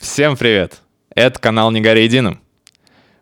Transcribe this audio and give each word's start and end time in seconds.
Всем 0.00 0.36
привет! 0.36 0.80
Это 1.14 1.38
канал 1.38 1.70
Не 1.70 1.80
Гори 1.80 2.02
Единым. 2.02 2.40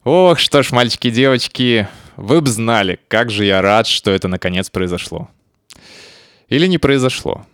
Ох, 0.02 0.38
что 0.38 0.62
ж, 0.62 0.73
мальчики 0.73 1.09
и 1.09 1.11
девочки, 1.11 1.86
вы 2.16 2.40
бы 2.40 2.48
знали, 2.48 2.98
как 3.08 3.30
же 3.30 3.45
я 3.45 3.61
рад, 3.61 3.86
что 3.86 4.11
это 4.11 4.29
наконец 4.29 4.70
произошло. 4.70 5.29
Или 6.48 6.68
не 6.68 6.79
произошло. 6.79 7.45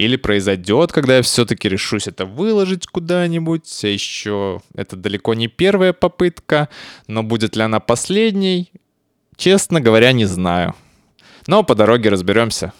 Или 0.00 0.16
произойдет, 0.16 0.92
когда 0.92 1.16
я 1.18 1.22
все-таки 1.22 1.68
решусь 1.68 2.06
это 2.06 2.24
выложить 2.24 2.86
куда-нибудь. 2.86 3.84
Еще 3.84 4.62
это 4.74 4.96
далеко 4.96 5.34
не 5.34 5.46
первая 5.46 5.92
попытка, 5.92 6.70
но 7.06 7.22
будет 7.22 7.54
ли 7.54 7.62
она 7.62 7.80
последней, 7.80 8.72
честно 9.36 9.78
говоря, 9.82 10.12
не 10.12 10.24
знаю. 10.24 10.74
Но 11.46 11.64
по 11.64 11.74
дороге 11.74 12.08
разберемся. 12.08 12.72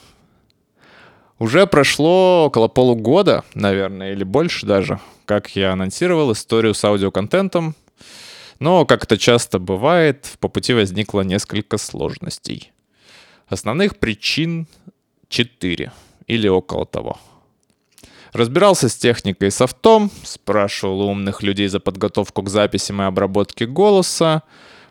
Уже 1.39 1.67
прошло 1.67 2.47
около 2.47 2.69
полугода, 2.69 3.45
наверное, 3.53 4.13
или 4.13 4.25
больше 4.25 4.65
даже, 4.65 4.99
как 5.27 5.55
я 5.55 5.73
анонсировал 5.73 6.33
историю 6.33 6.73
с 6.73 6.83
аудиоконтентом. 6.83 7.75
Но, 8.61 8.87
как 8.87 9.05
это 9.05 9.19
часто 9.19 9.59
бывает, 9.59 10.39
по 10.41 10.49
пути 10.49 10.73
возникло 10.73 11.21
несколько 11.21 11.77
сложностей. 11.77 12.73
Основных 13.47 13.99
причин 13.99 14.67
четыре 15.29 15.93
или 16.31 16.49
около 16.49 16.87
того. 16.87 17.19
Разбирался 18.33 18.89
с 18.89 18.95
техникой 18.95 19.49
и 19.49 19.51
софтом, 19.51 20.11
спрашивал 20.23 21.01
у 21.01 21.11
умных 21.11 21.43
людей 21.43 21.67
за 21.67 21.81
подготовку 21.81 22.43
к 22.43 22.49
записям 22.49 23.03
и 23.03 23.05
обработке 23.05 23.67
голоса, 23.67 24.45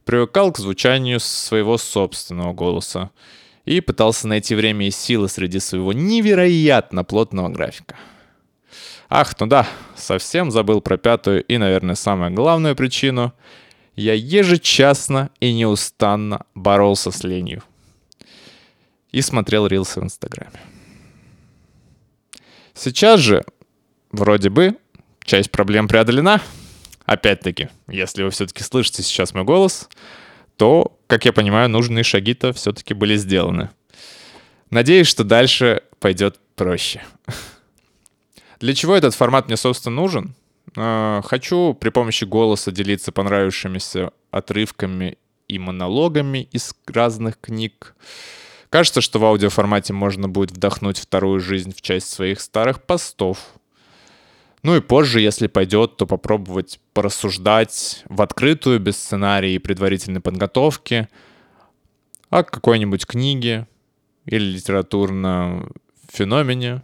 привыкал 0.03 0.51
к 0.51 0.57
звучанию 0.57 1.21
своего 1.21 1.77
собственного 1.77 2.53
голоса 2.53 3.11
и 3.63 3.79
пытался 3.79 4.27
найти 4.27 4.55
время 4.55 4.87
и 4.87 4.91
силы 4.91 5.29
среди 5.29 5.59
своего 5.59 5.93
невероятно 5.93 7.05
плотного 7.05 7.47
графика. 7.47 7.95
Ах, 9.09 9.39
ну 9.39 9.47
да, 9.47 9.65
совсем 9.95 10.51
забыл 10.51 10.81
про 10.81 10.97
пятую 10.97 11.43
и, 11.43 11.57
наверное, 11.57 11.95
самую 11.95 12.33
главную 12.33 12.75
причину. 12.75 13.33
Я 13.95 14.13
ежечасно 14.13 15.29
и 15.39 15.53
неустанно 15.53 16.45
боролся 16.53 17.11
с 17.11 17.23
ленью. 17.23 17.63
И 19.11 19.21
смотрел 19.21 19.65
рилсы 19.65 19.99
в 19.99 20.03
Инстаграме. 20.03 20.59
Сейчас 22.81 23.19
же, 23.19 23.43
вроде 24.09 24.49
бы, 24.49 24.77
часть 25.25 25.51
проблем 25.51 25.89
преодолена. 25.89 26.41
Опять-таки, 27.05 27.67
если 27.89 28.23
вы 28.23 28.29
все-таки 28.29 28.63
слышите 28.63 29.03
сейчас 29.03 29.33
мой 29.33 29.43
голос, 29.43 29.89
то, 30.55 30.97
как 31.07 31.25
я 31.25 31.33
понимаю, 31.33 31.67
нужные 31.67 32.05
шаги-то 32.05 32.53
все-таки 32.53 32.93
были 32.93 33.17
сделаны. 33.17 33.69
Надеюсь, 34.69 35.07
что 35.07 35.25
дальше 35.25 35.83
пойдет 35.99 36.39
проще. 36.55 37.03
Для 38.61 38.73
чего 38.73 38.95
этот 38.95 39.13
формат 39.13 39.47
мне, 39.47 39.57
собственно, 39.57 39.97
нужен? 39.97 40.33
А, 40.77 41.21
хочу 41.25 41.73
при 41.73 41.89
помощи 41.89 42.23
голоса 42.23 42.71
делиться 42.71 43.11
понравившимися 43.11 44.11
отрывками 44.31 45.17
и 45.49 45.59
монологами 45.59 46.47
из 46.53 46.73
разных 46.87 47.41
книг. 47.41 47.93
Кажется, 48.69 49.01
что 49.01 49.19
в 49.19 49.25
аудиоформате 49.25 49.93
можно 49.93 50.29
будет 50.29 50.51
вдохнуть 50.51 50.99
вторую 50.99 51.39
жизнь 51.39 51.73
в 51.75 51.81
часть 51.81 52.09
своих 52.09 52.39
старых 52.39 52.83
постов. 52.83 53.39
Ну 54.61 54.75
и 54.75 54.81
позже, 54.81 55.21
если 55.21 55.47
пойдет, 55.47 55.97
то 55.97 56.05
попробовать 56.05 56.79
порассуждать 56.93 58.03
в 58.07 58.21
открытую, 58.21 58.79
без 58.79 58.97
сценария 58.97 59.55
и 59.55 59.59
предварительной 59.59 60.21
подготовки 60.21 61.07
о 62.29 62.43
какой-нибудь 62.43 63.07
книге 63.07 63.67
или 64.25 64.43
литературном 64.43 65.71
феномене 66.11 66.83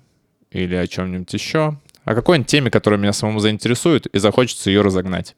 или 0.50 0.74
о 0.74 0.88
чем-нибудь 0.88 1.32
еще, 1.34 1.78
о 2.04 2.16
какой-нибудь 2.16 2.50
теме, 2.50 2.72
которая 2.72 3.00
меня 3.00 3.14
самому 3.14 3.40
заинтересует 3.40 4.08
и 4.08 4.18
захочется 4.18 4.72
ее 4.72 4.82
разогнать. 4.82 5.36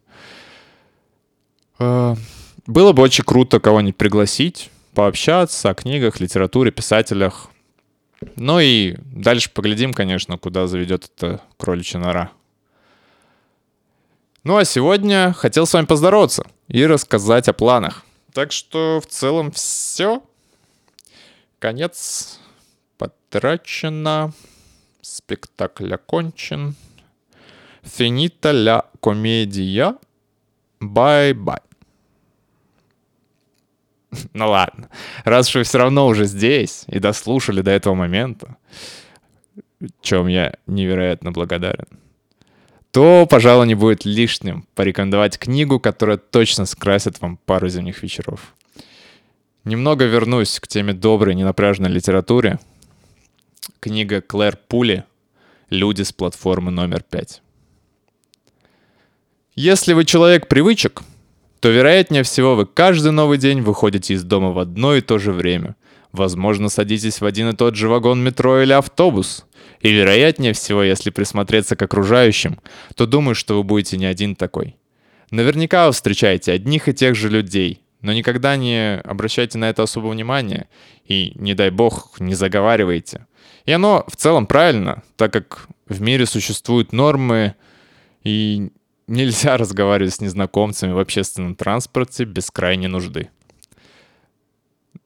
Э, 1.79 2.15
было 2.67 2.93
бы 2.93 3.03
очень 3.03 3.23
круто 3.23 3.59
кого-нибудь 3.59 3.97
пригласить, 3.97 4.69
пообщаться 4.97 5.69
о 5.69 5.75
книгах, 5.75 6.19
литературе, 6.19 6.71
писателях. 6.71 7.51
Ну 8.35 8.59
и 8.59 8.95
дальше 8.97 9.51
поглядим, 9.51 9.93
конечно, 9.93 10.39
куда 10.39 10.65
заведет 10.65 11.11
эта 11.15 11.39
кроличья 11.55 11.99
нора. 11.99 12.31
Ну 14.43 14.57
а 14.57 14.65
сегодня 14.65 15.33
хотел 15.33 15.67
с 15.67 15.73
вами 15.75 15.85
поздороваться 15.85 16.47
и 16.67 16.83
рассказать 16.83 17.47
о 17.47 17.53
планах. 17.53 18.05
Так 18.33 18.51
что 18.51 18.99
в 18.99 19.05
целом 19.05 19.51
все. 19.51 20.23
Конец 21.59 22.39
потрачено. 22.97 24.33
Спектакль 25.01 25.93
окончен. 25.93 26.75
Финита 27.83 28.49
ля 28.49 28.85
комедия. 28.99 29.95
Bye-bye. 30.79 31.66
Ну 34.33 34.49
ладно, 34.49 34.89
раз 35.23 35.49
уж 35.49 35.55
вы 35.55 35.63
все 35.63 35.77
равно 35.77 36.07
уже 36.07 36.25
здесь 36.25 36.85
и 36.87 36.99
дослушали 36.99 37.61
до 37.61 37.71
этого 37.71 37.93
момента, 37.93 38.57
чем 40.01 40.27
я 40.27 40.53
невероятно 40.65 41.31
благодарен, 41.31 41.87
то, 42.91 43.27
пожалуй, 43.29 43.67
не 43.67 43.75
будет 43.75 44.05
лишним 44.05 44.65
порекомендовать 44.75 45.37
книгу, 45.37 45.79
которая 45.79 46.17
точно 46.17 46.65
скрасит 46.65 47.21
вам 47.21 47.37
пару 47.37 47.67
зимних 47.69 48.01
вечеров. 48.01 48.55
Немного 49.63 50.05
вернусь 50.05 50.59
к 50.59 50.67
теме 50.67 50.93
доброй, 50.93 51.35
ненапряженной 51.35 51.89
литературе. 51.89 52.59
Книга 53.81 54.21
Клэр 54.21 54.57
Пули 54.67 55.03
«Люди 55.69 56.03
с 56.03 56.13
платформы 56.13 56.71
номер 56.71 57.03
пять». 57.03 57.41
Если 59.55 59.93
вы 59.93 60.05
человек 60.05 60.47
привычек, 60.47 61.01
то 61.59 61.69
вероятнее 61.69 62.23
всего 62.23 62.55
вы 62.55 62.65
каждый 62.65 63.11
новый 63.11 63.37
день 63.37 63.61
выходите 63.61 64.13
из 64.13 64.23
дома 64.23 64.51
в 64.51 64.59
одно 64.59 64.95
и 64.95 65.01
то 65.01 65.17
же 65.17 65.31
время. 65.31 65.75
Возможно, 66.11 66.69
садитесь 66.69 67.21
в 67.21 67.25
один 67.25 67.49
и 67.49 67.55
тот 67.55 67.75
же 67.75 67.89
вагон 67.89 68.23
метро 68.23 68.61
или 68.61 68.73
автобус. 68.73 69.45
И 69.81 69.91
вероятнее 69.91 70.53
всего, 70.53 70.83
если 70.83 71.09
присмотреться 71.09 71.75
к 71.75 71.81
окружающим, 71.81 72.59
то 72.95 73.05
думаю, 73.05 73.35
что 73.35 73.55
вы 73.55 73.63
будете 73.63 73.97
не 73.97 74.05
один 74.05 74.35
такой. 74.35 74.75
Наверняка 75.31 75.87
вы 75.87 75.93
встречаете 75.93 76.53
одних 76.53 76.87
и 76.87 76.93
тех 76.93 77.15
же 77.15 77.29
людей, 77.29 77.81
но 78.01 78.13
никогда 78.13 78.55
не 78.55 78.99
обращайте 78.99 79.57
на 79.57 79.69
это 79.69 79.83
особого 79.83 80.11
внимания 80.11 80.69
и, 81.05 81.33
не 81.35 81.53
дай 81.53 81.69
бог, 81.69 82.19
не 82.19 82.33
заговаривайте. 82.33 83.27
И 83.65 83.71
оно 83.71 84.05
в 84.07 84.15
целом 84.15 84.47
правильно, 84.47 85.03
так 85.17 85.33
как 85.33 85.67
в 85.87 86.01
мире 86.01 86.25
существуют 86.25 86.93
нормы, 86.93 87.55
и 88.23 88.71
Нельзя 89.07 89.55
разговаривать 89.55 90.15
с 90.15 90.21
незнакомцами 90.21 90.91
в 90.91 90.99
общественном 90.99 91.55
транспорте 91.55 92.25
без 92.25 92.51
крайней 92.51 92.87
нужды. 92.87 93.29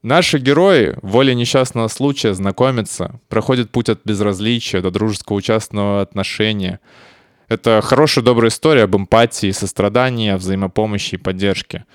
Наши 0.01 0.39
герои, 0.39 0.97
воле 1.03 1.35
несчастного 1.35 1.87
случая, 1.87 2.33
знакомятся, 2.33 3.19
проходят 3.29 3.69
путь 3.69 3.89
от 3.89 3.99
безразличия 4.03 4.81
до 4.81 4.89
дружеского 4.89 5.37
участного 5.37 6.01
отношения. 6.01 6.79
Это 7.47 7.81
хорошая, 7.83 8.25
добрая 8.25 8.49
история 8.49 8.83
об 8.83 8.95
эмпатии, 8.95 9.51
сострадании, 9.51 10.31
о 10.31 10.37
взаимопомощи 10.37 11.15
и 11.15 11.19
поддержке. 11.19 11.85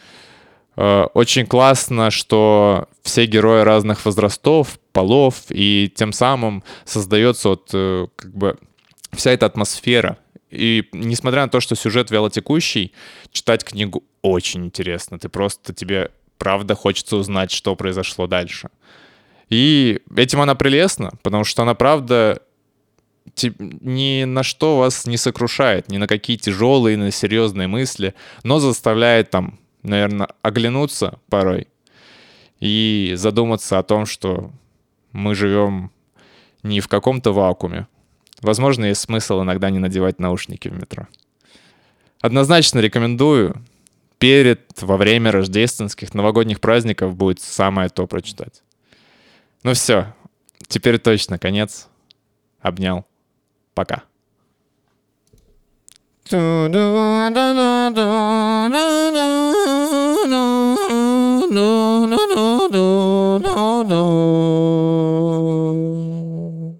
Э, 0.76 1.06
очень 1.14 1.46
классно, 1.46 2.12
что 2.12 2.88
все 3.02 3.26
герои 3.26 3.62
разных 3.62 4.04
возрастов, 4.04 4.78
полов, 4.92 5.42
и 5.48 5.92
тем 5.92 6.12
самым 6.12 6.62
создается 6.84 7.48
вот 7.48 7.70
э, 7.72 8.06
как 8.14 8.32
бы 8.32 8.56
вся 9.10 9.32
эта 9.32 9.46
атмосфера 9.46 10.18
и 10.50 10.88
несмотря 10.92 11.42
на 11.42 11.48
то, 11.48 11.60
что 11.60 11.74
сюжет 11.74 12.10
вялотекущий, 12.10 12.92
читать 13.32 13.64
книгу 13.64 14.04
очень 14.22 14.66
интересно. 14.66 15.18
Ты 15.18 15.28
просто 15.28 15.74
тебе 15.74 16.10
правда 16.38 16.74
хочется 16.74 17.16
узнать, 17.16 17.50
что 17.50 17.74
произошло 17.76 18.26
дальше. 18.26 18.68
И 19.48 20.00
этим 20.14 20.40
она 20.40 20.54
прелестна, 20.54 21.12
потому 21.22 21.44
что 21.44 21.62
она 21.62 21.74
правда 21.74 22.42
ни 23.42 24.24
на 24.24 24.42
что 24.42 24.78
вас 24.78 25.06
не 25.06 25.16
сокрушает, 25.16 25.88
ни 25.88 25.98
на 25.98 26.06
какие 26.06 26.36
тяжелые, 26.36 26.96
на 26.96 27.10
серьезные 27.10 27.68
мысли, 27.68 28.14
но 28.44 28.58
заставляет 28.60 29.30
там, 29.30 29.58
наверное, 29.82 30.28
оглянуться 30.42 31.18
порой 31.28 31.68
и 32.60 33.12
задуматься 33.16 33.78
о 33.78 33.82
том, 33.82 34.06
что 34.06 34.52
мы 35.12 35.34
живем 35.34 35.90
не 36.62 36.80
в 36.80 36.88
каком-то 36.88 37.32
вакууме, 37.32 37.86
Возможно, 38.42 38.84
есть 38.86 39.00
смысл 39.00 39.42
иногда 39.42 39.70
не 39.70 39.78
надевать 39.78 40.18
наушники 40.18 40.68
в 40.68 40.74
метро. 40.74 41.06
Однозначно 42.20 42.80
рекомендую. 42.80 43.62
Перед, 44.18 44.80
во 44.80 44.96
время 44.96 45.30
рождественских, 45.30 46.14
новогодних 46.14 46.60
праздников 46.60 47.14
будет 47.16 47.40
самое 47.40 47.88
то 47.90 48.06
прочитать. 48.06 48.62
Ну 49.62 49.74
все, 49.74 50.14
теперь 50.68 50.98
точно 50.98 51.38
конец. 51.38 51.88
Обнял. 52.60 53.04
Пока. 53.74 54.04